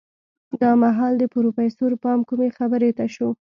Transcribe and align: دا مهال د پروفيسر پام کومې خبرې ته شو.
دا 0.61 0.71
مهال 0.83 1.13
د 1.17 1.23
پروفيسر 1.33 1.91
پام 2.03 2.19
کومې 2.29 2.49
خبرې 2.57 2.91
ته 2.97 3.05
شو. 3.15 3.29